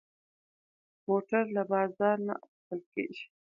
موټر 1.07 1.43
له 1.55 1.63
بازار 1.71 2.17
نه 2.27 2.33
اخېستل 2.45 2.81
کېږي. 2.93 3.25